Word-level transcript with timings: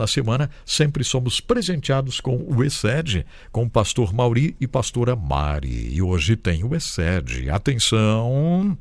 na 0.00 0.06
semana, 0.06 0.50
sempre 0.64 1.04
somos 1.04 1.40
presenteados 1.40 2.20
com 2.20 2.36
o 2.36 2.64
ESED, 2.64 3.24
com 3.52 3.64
o 3.64 3.70
pastor 3.70 4.12
Mauri 4.12 4.56
e 4.60 4.66
pastora 4.66 5.14
Mari. 5.14 5.94
E 5.94 6.02
hoje 6.02 6.36
tem 6.36 6.64
o 6.64 6.74
ESED. 6.74 7.50
Atenção! 7.50 8.76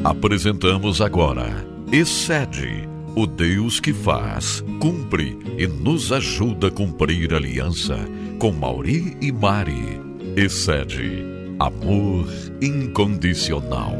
Apresentamos 0.03 1.01
agora 1.01 1.77
Excede, 1.89 2.87
o 3.15 3.25
Deus 3.25 3.79
que 3.79 3.93
faz, 3.93 4.61
cumpre 4.77 5.39
e 5.57 5.65
nos 5.67 6.11
ajuda 6.11 6.67
a 6.67 6.71
cumprir 6.71 7.33
aliança 7.33 7.97
com 8.39 8.51
Mauri 8.51 9.15
e 9.21 9.31
Mari. 9.31 10.01
Excede, 10.35 11.23
amor 11.57 12.27
incondicional. 12.61 13.95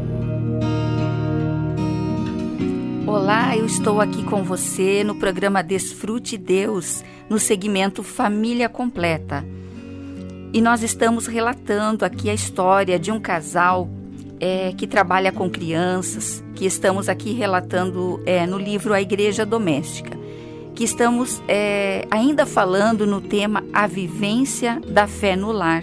Olá, 3.08 3.56
eu 3.56 3.64
estou 3.64 4.02
aqui 4.02 4.22
com 4.22 4.44
você 4.44 5.02
no 5.02 5.14
programa 5.14 5.62
Desfrute 5.62 6.36
Deus, 6.36 7.02
no 7.26 7.38
segmento 7.38 8.02
Família 8.02 8.68
Completa. 8.68 9.42
E 10.52 10.60
nós 10.60 10.82
estamos 10.82 11.26
relatando 11.26 12.04
aqui 12.04 12.28
a 12.28 12.34
história 12.34 12.98
de 12.98 13.10
um 13.10 13.18
casal 13.18 13.88
é, 14.38 14.74
que 14.76 14.86
trabalha 14.86 15.32
com 15.32 15.48
crianças, 15.48 16.44
que 16.54 16.66
estamos 16.66 17.08
aqui 17.08 17.32
relatando 17.32 18.22
é, 18.26 18.46
no 18.46 18.58
livro 18.58 18.92
A 18.92 19.00
Igreja 19.00 19.46
Doméstica, 19.46 20.14
que 20.74 20.84
estamos 20.84 21.42
é, 21.48 22.06
ainda 22.10 22.44
falando 22.44 23.06
no 23.06 23.22
tema 23.22 23.64
A 23.72 23.86
Vivência 23.86 24.82
da 24.86 25.06
Fé 25.06 25.34
no 25.34 25.50
Lar. 25.50 25.82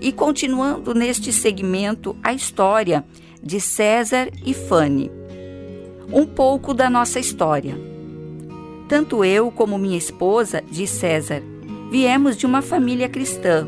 E 0.00 0.12
continuando 0.12 0.94
neste 0.94 1.32
segmento 1.32 2.16
a 2.22 2.32
história 2.32 3.04
de 3.42 3.60
César 3.60 4.30
e 4.46 4.54
Fanny. 4.54 5.17
Um 6.12 6.26
pouco 6.26 6.72
da 6.72 6.88
nossa 6.88 7.18
história. 7.18 7.76
Tanto 8.88 9.24
eu 9.24 9.50
como 9.50 9.78
minha 9.78 9.98
esposa, 9.98 10.62
diz 10.70 10.90
César, 10.90 11.42
viemos 11.90 12.36
de 12.36 12.46
uma 12.46 12.62
família 12.62 13.08
cristã 13.08 13.66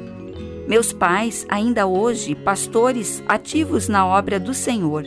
meus 0.70 0.92
pais, 0.92 1.44
ainda 1.48 1.84
hoje, 1.84 2.32
pastores 2.32 3.20
ativos 3.26 3.88
na 3.88 4.06
obra 4.06 4.38
do 4.38 4.54
Senhor, 4.54 5.04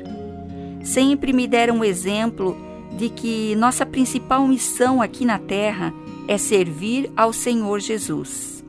sempre 0.84 1.32
me 1.32 1.48
deram 1.48 1.80
o 1.80 1.86
exemplo 1.86 2.58
de 2.98 3.08
que 3.08 3.56
nossa 3.56 3.86
principal 3.86 4.46
missão 4.46 5.02
aqui 5.02 5.24
na 5.24 5.40
terra 5.40 5.94
é 6.28 6.38
servir 6.38 7.10
ao 7.16 7.32
Senhor 7.32 7.80
Jesus. 7.80 8.62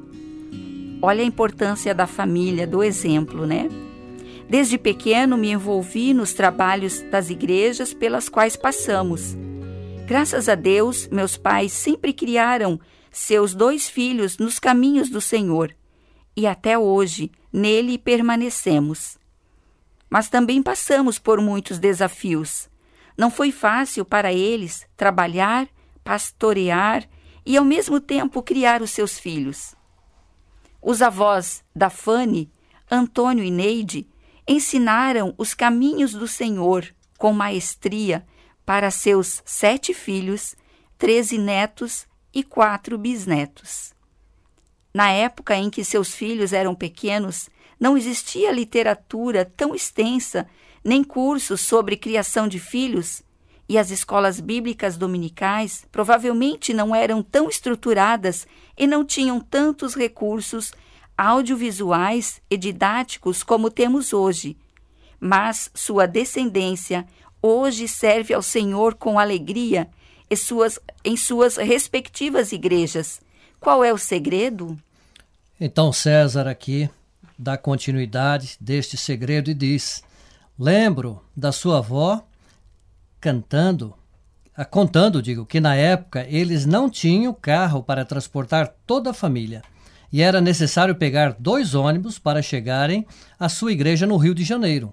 Olha 1.03 1.25
a 1.25 1.27
importância 1.27 1.93
da 1.93 2.07
família, 2.07 2.65
do 2.65 2.81
exemplo, 2.81 3.45
né? 3.45 3.69
Desde 4.49 4.79
pequeno 4.79 5.37
me 5.37 5.51
envolvi 5.51 6.13
nos 6.13 6.33
trabalhos 6.33 7.01
das 7.11 7.31
igrejas 7.31 7.95
pelas 7.95 8.29
quais 8.29 8.57
passamos. 8.57 9.37
Graças 10.07 10.49
a 10.49 10.55
Deus, 10.55 11.09
meus 11.09 11.37
pais 11.37 11.73
sempre 11.73 12.13
criaram 12.13 12.79
seus 13.11 13.55
dois 13.55 13.89
filhos 13.89 14.39
nos 14.39 14.59
caminhos 14.59 15.09
do 15.09 15.21
Senhor 15.21 15.75
e 16.37 16.47
até 16.47 16.79
hoje 16.79 17.31
nele 17.53 17.97
permanecemos. 17.97 19.17
Mas 20.11 20.29
também 20.29 20.63
passamos 20.63 21.19
por 21.19 21.41
muitos 21.41 21.79
desafios. 21.79 22.69
Não 23.17 23.31
foi 23.31 23.51
fácil 23.53 24.05
para 24.05 24.33
eles 24.33 24.87
trabalhar, 24.97 25.69
pastorear 26.03 27.09
e 27.47 27.57
ao 27.57 27.65
mesmo 27.65 28.01
tempo 28.01 28.43
criar 28.43 28.83
os 28.83 28.91
seus 28.91 29.19
filhos. 29.19 29.75
Os 30.83 31.01
avós 31.01 31.65
da 31.75 31.89
Fanny, 31.89 32.51
Antônio 32.91 33.45
e 33.45 33.51
Neide, 33.51 34.07
ensinaram 34.47 35.35
os 35.39 35.55
caminhos 35.55 36.13
do 36.13 36.29
Senhor 36.29 36.87
com 37.19 37.33
maestria 37.33 38.27
para 38.65 38.91
seus 38.91 39.43
sete 39.45 39.95
filhos, 39.95 40.55
treze 40.99 41.39
netos 41.39 42.07
e 42.33 42.43
quatro 42.43 42.99
bisnetos. 42.99 43.93
Na 44.93 45.11
época 45.11 45.57
em 45.57 45.71
que 45.71 45.85
seus 45.85 46.15
filhos 46.15 46.53
eram 46.53 46.75
pequenos, 46.75 47.49
não 47.81 47.97
existia 47.97 48.53
literatura 48.53 49.45
tão 49.45 49.75
extensa, 49.75 50.47
nem 50.85 51.03
cursos 51.03 51.61
sobre 51.61 51.97
criação 51.97 52.47
de 52.47 52.59
filhos, 52.59 53.23
e 53.69 53.79
as 53.79 53.91
escolas 53.91 54.41
bíblicas 54.41 54.97
dominicais 54.97 55.87
provavelmente 55.91 56.75
não 56.75 56.95
eram 56.95 57.23
tão 57.23 57.49
estruturadas 57.49 58.47
e 58.77 58.87
não 58.87 59.05
tinham 59.05 59.41
tantos 59.41 59.95
recursos 59.95 60.73
audiovisuais 61.17 62.41
e 62.51 62.57
didáticos 62.57 63.43
como 63.43 63.71
temos 63.71 64.13
hoje. 64.13 64.57
Mas 65.21 65.71
sua 65.75 66.07
descendência 66.07 67.07
hoje 67.41 67.89
serve 67.89 68.35
ao 68.35 68.43
Senhor 68.43 68.95
com 68.95 69.19
alegria 69.19 69.89
em 70.31 70.37
suas, 70.37 70.79
em 71.05 71.17
suas 71.17 71.57
respectivas 71.57 72.53
igrejas 72.53 73.21
qual 73.65 73.83
é 73.83 73.91
o 73.91 73.97
segredo? 73.97 74.79
Então 75.59 75.91
César 75.91 76.47
aqui 76.47 76.91
dá 77.39 77.57
continuidade 77.57 78.59
deste 78.61 78.99
segredo 78.99 79.51
e 79.51 79.55
diz: 79.55 80.05
Lembro 80.59 81.23
da 81.35 81.51
sua 81.51 81.79
avó 81.79 82.23
cantando, 83.19 83.95
contando, 84.71 85.23
digo, 85.23 85.47
que 85.47 85.61
na 85.61 85.75
época 85.75 86.27
eles 86.29 86.67
não 86.67 86.91
tinham 86.91 87.33
carro 87.33 87.83
para 87.83 88.05
transportar 88.05 88.69
toda 88.87 89.13
a 89.13 89.15
família 89.15 89.63
e 90.13 90.23
era 90.23 90.41
necessário 90.41 90.95
pegar 90.95 91.37
dois 91.39 91.75
ônibus 91.75 92.19
para 92.19 92.43
chegarem 92.43 93.07
à 93.39 93.49
sua 93.49 93.73
igreja 93.73 94.07
no 94.07 94.17
Rio 94.17 94.35
de 94.35 94.45
Janeiro. 94.45 94.93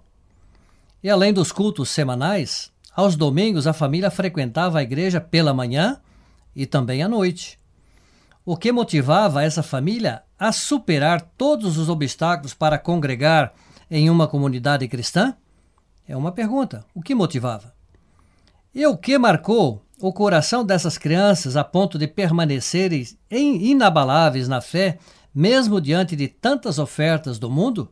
E 1.03 1.09
além 1.09 1.33
dos 1.33 1.51
cultos 1.51 1.89
semanais, 1.89 2.71
aos 2.95 3.15
domingos 3.15 3.67
a 3.67 3.73
família 3.73 4.11
frequentava 4.11 4.79
a 4.79 4.83
igreja 4.83 5.21
pela 5.21 5.53
manhã 5.53 5.99
e 6.55 6.65
também 6.65 7.01
à 7.01 7.07
noite. 7.07 7.59
O 8.43 8.57
que 8.57 8.71
motivava 8.71 9.43
essa 9.43 9.63
família 9.63 10.23
a 10.37 10.51
superar 10.51 11.21
todos 11.37 11.77
os 11.77 11.89
obstáculos 11.89 12.53
para 12.53 12.79
congregar 12.79 13.53
em 13.89 14.09
uma 14.09 14.27
comunidade 14.27 14.87
cristã? 14.87 15.35
É 16.07 16.17
uma 16.17 16.31
pergunta. 16.31 16.83
O 16.93 17.01
que 17.01 17.13
motivava? 17.13 17.73
E 18.73 18.85
o 18.85 18.97
que 18.97 19.17
marcou 19.17 19.81
o 20.01 20.11
coração 20.11 20.65
dessas 20.65 20.97
crianças 20.97 21.55
a 21.55 21.63
ponto 21.63 21.97
de 21.97 22.07
permanecerem 22.07 23.05
inabaláveis 23.29 24.47
na 24.47 24.59
fé, 24.59 24.97
mesmo 25.33 25.79
diante 25.79 26.15
de 26.15 26.27
tantas 26.27 26.79
ofertas 26.79 27.37
do 27.37 27.49
mundo? 27.49 27.89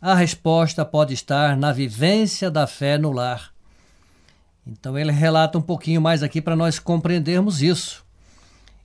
A 0.00 0.14
resposta 0.14 0.84
pode 0.84 1.12
estar 1.12 1.56
na 1.56 1.72
vivência 1.72 2.50
da 2.50 2.66
fé 2.66 2.96
no 2.96 3.12
lar. 3.12 3.52
Então 4.66 4.96
ele 4.96 5.10
relata 5.10 5.58
um 5.58 5.62
pouquinho 5.62 6.00
mais 6.00 6.22
aqui 6.22 6.40
para 6.40 6.56
nós 6.56 6.78
compreendermos 6.78 7.60
isso. 7.60 8.04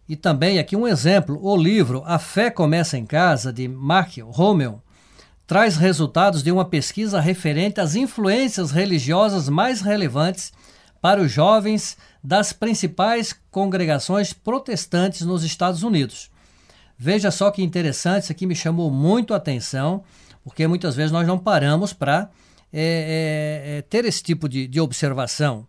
E 0.09 0.15
também 0.15 0.59
aqui 0.59 0.75
um 0.75 0.87
exemplo, 0.87 1.39
o 1.41 1.55
livro 1.55 2.03
A 2.05 2.19
Fé 2.19 2.49
Começa 2.49 2.97
em 2.97 3.05
Casa, 3.05 3.53
de 3.53 3.67
Mark 3.67 4.17
Rommel, 4.17 4.81
traz 5.47 5.77
resultados 5.77 6.41
de 6.43 6.51
uma 6.51 6.65
pesquisa 6.65 7.19
referente 7.19 7.79
às 7.79 7.95
influências 7.95 8.71
religiosas 8.71 9.47
mais 9.47 9.81
relevantes 9.81 10.51
para 11.05 11.21
os 11.21 11.31
jovens 11.31 11.99
das 12.23 12.51
principais 12.51 13.31
congregações 13.51 14.33
protestantes 14.33 15.21
nos 15.21 15.43
Estados 15.43 15.83
Unidos. 15.83 16.31
Veja 16.97 17.29
só 17.29 17.51
que 17.51 17.61
interessante, 17.61 18.23
isso 18.23 18.31
aqui 18.31 18.47
me 18.47 18.55
chamou 18.55 18.89
muito 18.89 19.31
a 19.31 19.37
atenção, 19.37 20.03
porque 20.43 20.65
muitas 20.65 20.95
vezes 20.95 21.11
nós 21.11 21.27
não 21.27 21.37
paramos 21.37 21.93
para 21.93 22.31
é, 22.73 22.79
é, 22.81 23.77
é, 23.77 23.81
ter 23.83 24.03
esse 24.03 24.23
tipo 24.23 24.49
de, 24.49 24.67
de 24.67 24.81
observação. 24.81 25.67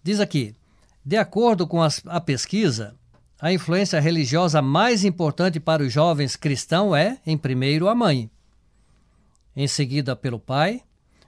Diz 0.00 0.20
aqui: 0.20 0.54
de 1.04 1.16
acordo 1.16 1.66
com 1.66 1.82
as, 1.82 2.00
a 2.06 2.20
pesquisa, 2.20 2.94
a 3.40 3.52
influência 3.52 3.98
religiosa 3.98 4.62
mais 4.62 5.04
importante 5.04 5.58
para 5.58 5.82
os 5.82 5.92
jovens 5.92 6.36
cristãos 6.36 6.94
é, 6.94 7.18
em 7.26 7.36
primeiro, 7.36 7.88
a 7.88 7.96
mãe, 7.96 8.30
em 9.56 9.66
seguida 9.66 10.14
pelo 10.14 10.38
pai, 10.38 10.82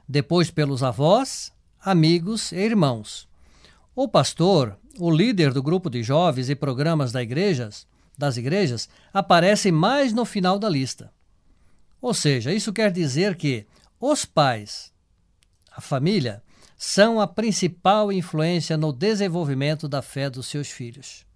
depois 0.08 0.52
pelos 0.52 0.84
avós, 0.84 1.52
amigos 1.84 2.50
e 2.50 2.56
irmãos. 2.56 3.28
O 3.94 4.08
pastor, 4.08 4.78
o 4.98 5.10
líder 5.10 5.52
do 5.52 5.62
grupo 5.62 5.90
de 5.90 6.02
jovens 6.02 6.48
e 6.48 6.54
programas 6.54 7.12
da 7.12 7.22
igrejas, 7.22 7.86
das 8.16 8.38
igrejas, 8.38 8.88
aparece 9.12 9.70
mais 9.70 10.10
no 10.10 10.24
final 10.24 10.58
da 10.58 10.68
lista. 10.68 11.12
Ou 12.00 12.14
seja, 12.14 12.54
isso 12.54 12.72
quer 12.72 12.90
dizer 12.90 13.36
que 13.36 13.66
os 14.00 14.24
pais, 14.24 14.92
a 15.70 15.80
família, 15.80 16.42
são 16.74 17.20
a 17.20 17.26
principal 17.26 18.10
influência 18.10 18.78
no 18.78 18.90
desenvolvimento 18.90 19.86
da 19.86 20.00
fé 20.00 20.30
dos 20.30 20.46
seus 20.46 20.70
filhos. 20.70 21.26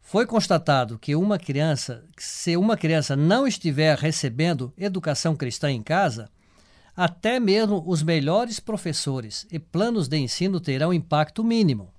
Foi 0.00 0.24
constatado 0.24 0.98
que 0.98 1.16
uma 1.16 1.38
criança, 1.38 2.04
se 2.16 2.56
uma 2.56 2.76
criança 2.76 3.16
não 3.16 3.46
estiver 3.46 3.98
recebendo 3.98 4.72
educação 4.76 5.34
cristã 5.34 5.70
em 5.70 5.82
casa, 5.82 6.30
até 6.96 7.40
mesmo 7.40 7.82
os 7.86 8.02
melhores 8.02 8.60
professores 8.60 9.46
e 9.50 9.58
planos 9.58 10.08
de 10.08 10.18
ensino 10.18 10.60
terão 10.60 10.92
impacto 10.92 11.42
mínimo. 11.42 11.90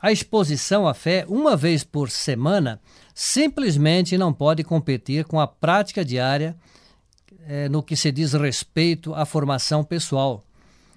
A 0.00 0.10
exposição 0.10 0.88
à 0.88 0.94
fé 0.94 1.26
uma 1.28 1.56
vez 1.56 1.84
por 1.84 2.10
semana 2.10 2.80
simplesmente 3.14 4.16
não 4.16 4.32
pode 4.32 4.64
competir 4.64 5.26
com 5.26 5.38
a 5.38 5.46
prática 5.46 6.02
diária 6.02 6.56
eh, 7.46 7.68
no 7.68 7.82
que 7.82 7.94
se 7.94 8.10
diz 8.10 8.32
respeito 8.32 9.14
à 9.14 9.26
formação 9.26 9.84
pessoal. 9.84 10.42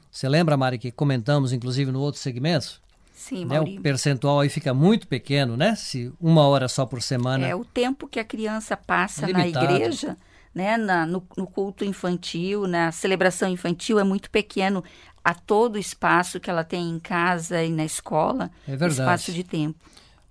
Você 0.09 0.29
lembra, 0.29 0.55
Mari, 0.55 0.77
que 0.77 0.91
comentamos 0.91 1.51
inclusive 1.51 1.91
no 1.91 1.99
outro 1.99 2.21
segmento? 2.21 2.81
Sim, 3.13 3.45
né? 3.45 3.59
O 3.59 3.81
percentual 3.81 4.39
aí 4.41 4.49
fica 4.49 4.73
muito 4.73 5.07
pequeno, 5.07 5.57
né? 5.57 5.75
Se 5.75 6.11
uma 6.19 6.45
hora 6.47 6.67
só 6.67 6.85
por 6.85 7.01
semana. 7.01 7.47
É 7.47 7.55
o 7.55 7.65
tempo 7.65 8.07
que 8.07 8.19
a 8.19 8.23
criança 8.23 8.75
passa 8.75 9.27
na 9.27 9.47
igreja, 9.47 10.17
né? 10.53 10.77
Na, 10.77 11.05
no, 11.05 11.25
no 11.35 11.47
culto 11.47 11.83
infantil, 11.83 12.67
na 12.67 12.91
celebração 12.91 13.49
infantil 13.49 13.99
é 13.99 14.03
muito 14.03 14.29
pequeno 14.29 14.83
a 15.23 15.33
todo 15.33 15.75
o 15.75 15.79
espaço 15.79 16.39
que 16.39 16.49
ela 16.49 16.63
tem 16.63 16.89
em 16.89 16.99
casa 16.99 17.63
e 17.63 17.69
na 17.69 17.85
escola. 17.85 18.51
É 18.67 18.75
verdade. 18.75 19.01
Espaço 19.01 19.31
de 19.31 19.43
tempo. 19.43 19.79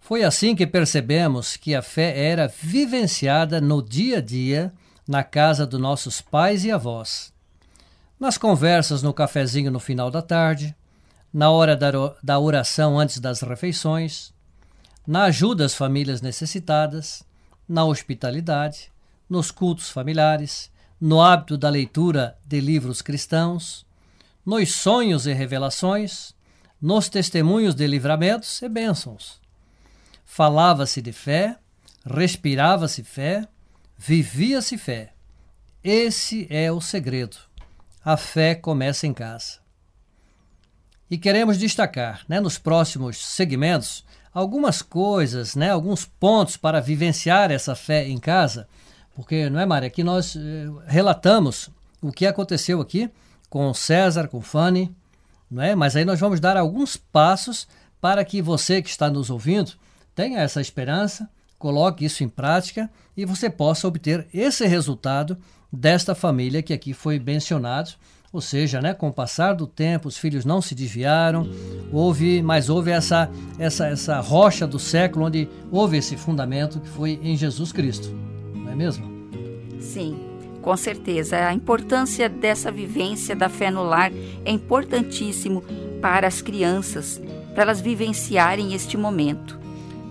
Foi 0.01 0.23
assim 0.23 0.55
que 0.55 0.67
percebemos 0.67 1.57
que 1.57 1.75
a 1.75 1.81
fé 1.81 2.27
era 2.29 2.47
vivenciada 2.49 3.61
no 3.61 3.83
dia 3.83 4.19
a 4.19 4.21
dia 4.21 4.73
na 5.09 5.25
casa 5.25 5.67
dos 5.67 5.81
nossos 5.81 6.21
pais 6.21 6.65
e 6.65 6.71
avós. 6.71 7.33
Nas 8.19 8.37
conversas 8.37 9.03
no 9.03 9.13
cafezinho 9.13 9.71
no 9.71 9.81
final 9.81 10.11
da 10.11 10.21
tarde, 10.21 10.75
na 11.33 11.51
hora 11.51 11.77
da 12.23 12.39
oração 12.39 12.99
antes 12.99 13.19
das 13.19 13.41
refeições, 13.41 14.33
na 15.07 15.25
ajuda 15.25 15.65
às 15.65 15.75
famílias 15.75 16.21
necessitadas, 16.21 17.25
na 17.69 17.85
hospitalidade, 17.85 18.92
nos 19.33 19.51
cultos 19.51 19.89
familiares, 19.89 20.71
no 21.01 21.23
hábito 21.23 21.57
da 21.57 21.71
leitura 21.71 22.37
de 22.45 22.61
livros 22.61 23.01
cristãos, 23.01 23.87
nos 24.45 24.73
sonhos 24.73 25.27
e 25.27 25.33
revelações, 25.33 26.35
nos 26.79 27.09
testemunhos 27.09 27.75
de 27.75 27.87
livramentos 27.87 28.61
e 28.61 28.69
bênçãos. 28.69 29.41
Falava-se 30.23 31.01
de 31.01 31.13
fé, 31.13 31.57
respirava-se 32.05 33.03
fé, 33.03 33.49
vivia-se 33.97 34.77
fé. 34.77 35.15
Esse 35.83 36.47
é 36.51 36.71
o 36.71 36.83
segredo. 36.83 37.39
A 38.05 38.19
fé 38.19 38.55
começa 38.55 39.07
em 39.07 39.15
casa. 39.15 39.61
E 41.11 41.17
queremos 41.17 41.57
destacar, 41.57 42.23
né, 42.29 42.39
nos 42.39 42.59
próximos 42.59 43.17
segmentos, 43.17 44.05
algumas 44.31 44.83
coisas, 44.83 45.57
né, 45.57 45.71
alguns 45.71 46.05
pontos 46.05 46.59
para 46.59 46.81
vivenciar 46.81 47.51
essa 47.51 47.75
fé 47.75 48.07
em 48.07 48.19
casa, 48.19 48.69
porque, 49.15 49.51
não 49.51 49.61
é, 49.61 49.67
Mária, 49.67 49.87
aqui 49.87 50.03
nós 50.03 50.37
eh, 50.37 50.67
relatamos 50.87 51.71
o 52.01 52.11
que 52.11 52.27
aconteceu 52.27 52.81
aqui 52.81 53.11
com 53.49 53.73
César, 53.75 54.29
com 54.29 54.41
Fanny, 54.41 54.95
não 55.51 55.63
é? 55.63 55.75
Mas 55.75 55.95
aí 55.95 56.05
nós 56.05 56.19
vamos 56.19 56.41
dar 56.41 56.57
alguns 56.57 56.97
passos 56.97 57.69
para 58.01 58.25
que 58.25 58.41
você 58.41 58.81
que 58.81 58.89
está 58.89 59.11
nos 59.11 59.31
ouvindo 59.31 59.73
tenha 60.15 60.41
essa 60.41 60.61
esperança, 60.61 61.29
coloque 61.59 62.05
isso 62.05 62.25
em 62.25 62.29
prática 62.29 62.91
e 63.17 63.25
você 63.25 63.49
possa 63.49 63.87
obter 63.87 64.27
esse 64.33 64.67
resultado 64.67 65.37
desta 65.73 66.15
família 66.15 66.63
que 66.63 66.73
aqui 66.73 66.93
foi 66.93 67.19
mencionado 67.19 67.93
ou 68.33 68.41
seja, 68.41 68.81
né, 68.81 68.95
com 68.95 69.09
o 69.09 69.13
passar 69.13 69.53
do 69.53 69.67
tempo, 69.67 70.09
os 70.09 70.17
filhos 70.17 70.45
não 70.45 70.63
se 70.63 70.75
desviaram, 70.75 71.47
houve, 71.93 72.41
mas 72.41 72.71
houve 72.71 72.91
essa, 72.91 73.31
essa, 73.59 73.87
essa 73.89 74.21
rocha 74.21 74.67
do 74.67 74.79
século 74.79 75.27
onde 75.27 75.47
houve 75.71 75.99
esse 75.99 76.17
fundamento 76.17 76.81
que 76.81 76.89
foi 76.89 77.21
em 77.23 77.37
Jesus 77.37 77.73
Cristo. 77.73 78.32
Não 78.73 78.81
é 78.81 78.85
mesmo? 78.85 79.05
Sim, 79.79 80.19
com 80.63 80.77
certeza. 80.77 81.47
A 81.47 81.53
importância 81.53 82.29
dessa 82.29 82.73
vivência 82.73 83.37
da 83.37 83.49
fé 83.49 83.71
no 83.71 83.83
lar 83.83 84.11
é 84.45 84.51
importantíssimo 84.51 85.63
para 86.01 86.27
as 86.27 86.41
crianças, 86.41 87.21
para 87.53 87.65
elas 87.65 87.81
vivenciarem 87.81 88.73
este 88.75 88.97
momento. 88.97 89.61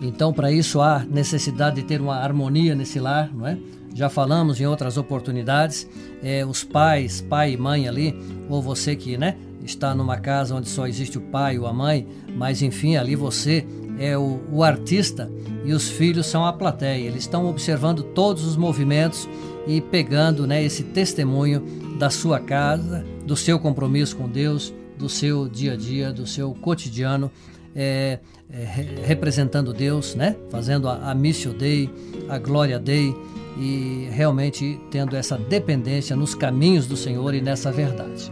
Então, 0.02 0.32
para 0.32 0.52
isso 0.52 0.80
há 0.80 1.00
necessidade 1.10 1.78
de 1.78 1.84
ter 1.84 2.02
uma 2.02 2.16
harmonia 2.16 2.76
nesse 2.76 3.00
lar, 3.00 3.34
não 3.34 3.48
é? 3.48 3.58
já 3.94 4.10
falamos 4.10 4.60
em 4.62 4.66
outras 4.66 4.98
oportunidades, 4.98 5.88
é, 6.24 6.46
os 6.46 6.64
pais, 6.64 7.22
pai 7.22 7.54
e 7.54 7.58
mãe 7.58 7.88
ali, 7.88 8.16
ou 8.50 8.62
você 8.62 8.96
que 8.96 9.18
né, 9.18 9.36
está 9.64 9.94
numa 9.94 10.18
casa 10.18 10.56
onde 10.56 10.70
só 10.70 10.88
existe 10.88 11.18
o 11.18 11.22
pai 11.22 11.60
ou 11.60 11.68
a 11.68 11.74
mãe, 11.74 12.08
mas 12.36 12.62
enfim, 12.62 12.96
ali 12.96 13.16
você 13.16 13.66
é 14.02 14.18
o, 14.18 14.40
o 14.52 14.64
artista 14.64 15.30
e 15.64 15.72
os 15.74 15.88
filhos 15.88 16.26
são 16.26 16.44
a 16.44 16.52
plateia. 16.52 17.06
Eles 17.06 17.22
estão 17.22 17.46
observando 17.46 18.02
todos 18.02 18.44
os 18.44 18.58
movimentos 18.58 19.30
e 19.68 19.80
pegando 19.80 20.48
né, 20.48 20.64
esse 20.64 20.84
testemunho 20.84 21.64
da 22.00 22.10
sua 22.10 22.40
casa, 22.40 23.06
do 23.24 23.36
seu 23.36 23.60
compromisso 23.60 24.18
com 24.18 24.28
Deus, 24.28 24.74
do 24.98 25.08
seu 25.08 25.48
dia 25.48 25.74
a 25.74 25.76
dia, 25.76 26.12
do 26.12 26.26
seu 26.26 26.52
cotidiano, 26.56 27.32
é, 27.76 28.18
é, 28.52 28.84
representando 29.06 29.72
Deus, 29.72 30.16
né? 30.16 30.36
fazendo 30.50 30.90
a, 30.90 31.12
a 31.12 31.16
Missio 31.16 31.54
Dei, 31.54 31.88
a 32.28 32.40
Glória 32.40 32.80
Dei, 32.80 33.16
e 33.58 34.08
realmente 34.12 34.80
tendo 34.90 35.16
essa 35.16 35.38
dependência 35.38 36.16
nos 36.16 36.34
caminhos 36.34 36.88
do 36.88 36.98
Senhor 36.98 37.36
e 37.36 37.42
nessa 37.42 37.72
verdade. 37.72 38.32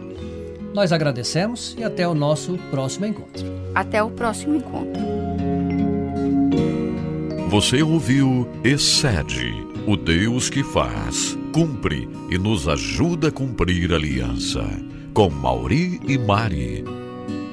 Nós 0.74 0.92
agradecemos 0.92 1.76
e 1.78 1.84
até 1.84 2.06
o 2.08 2.14
nosso 2.14 2.58
próximo 2.70 3.06
encontro. 3.06 3.44
Até 3.74 4.02
o 4.02 4.10
próximo 4.10 4.56
encontro. 4.56 5.29
Você 7.50 7.82
ouviu 7.82 8.48
Excede, 8.62 9.66
o 9.84 9.96
Deus 9.96 10.48
que 10.48 10.62
faz, 10.62 11.36
cumpre 11.52 12.08
e 12.30 12.38
nos 12.38 12.68
ajuda 12.68 13.26
a 13.26 13.32
cumprir 13.32 13.92
a 13.92 13.96
aliança. 13.96 14.64
Com 15.12 15.30
Mauri 15.30 16.00
e 16.06 16.16
Mari. 16.16 16.84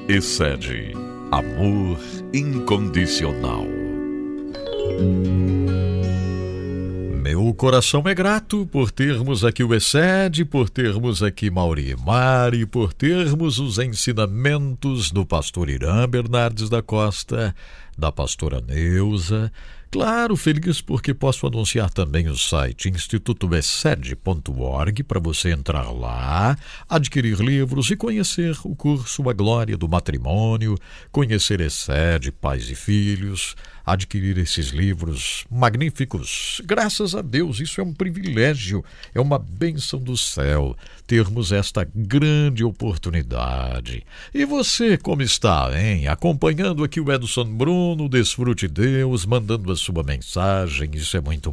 Excede, 0.08 0.92
amor 1.32 1.98
incondicional. 2.32 3.66
Meu 7.20 7.52
coração 7.52 8.04
é 8.06 8.14
grato 8.14 8.66
por 8.66 8.92
termos 8.92 9.44
aqui 9.44 9.64
o 9.64 9.74
Excede, 9.74 10.44
por 10.44 10.70
termos 10.70 11.24
aqui 11.24 11.50
Mauri 11.50 11.90
e 11.90 11.96
Mari, 11.96 12.66
por 12.66 12.92
termos 12.92 13.58
os 13.58 13.78
ensinamentos 13.78 15.10
do 15.10 15.26
pastor 15.26 15.68
Irã 15.68 16.08
Bernardes 16.08 16.70
da 16.70 16.80
Costa, 16.80 17.52
da 17.98 18.12
pastora 18.12 18.60
Neuza. 18.60 19.50
Claro, 19.90 20.36
feliz 20.36 20.82
porque 20.82 21.14
posso 21.14 21.46
anunciar 21.46 21.88
também 21.90 22.28
o 22.28 22.36
site 22.36 22.90
institutobesed.org 22.90 25.02
para 25.02 25.18
você 25.18 25.50
entrar 25.50 25.90
lá, 25.90 26.58
adquirir 26.86 27.40
livros 27.40 27.90
e 27.90 27.96
conhecer 27.96 28.54
o 28.64 28.76
curso 28.76 29.30
A 29.30 29.32
Glória 29.32 29.78
do 29.78 29.88
Matrimônio, 29.88 30.76
conhecer 31.10 31.62
Excede, 31.62 32.30
Pais 32.30 32.68
e 32.68 32.74
Filhos, 32.74 33.56
adquirir 33.92 34.36
esses 34.36 34.68
livros 34.68 35.46
magníficos. 35.50 36.60
Graças 36.66 37.14
a 37.14 37.22
Deus, 37.22 37.58
isso 37.58 37.80
é 37.80 37.84
um 37.84 37.94
privilégio, 37.94 38.84
é 39.14 39.20
uma 39.20 39.38
bênção 39.38 39.98
do 39.98 40.14
céu 40.18 40.76
termos 41.06 41.52
esta 41.52 41.88
grande 41.94 42.62
oportunidade. 42.62 44.04
E 44.34 44.44
você, 44.44 44.98
como 44.98 45.22
está, 45.22 45.70
hein? 45.74 46.06
Acompanhando 46.06 46.84
aqui 46.84 47.00
o 47.00 47.10
Edson 47.10 47.46
Bruno, 47.46 47.87
Desfrute 48.08 48.66
Deus, 48.66 49.24
mandando 49.24 49.70
as 49.70 49.80
sua 49.80 50.02
mensagem, 50.02 50.90
isso 50.94 51.16
é 51.16 51.20
muito 51.20 51.46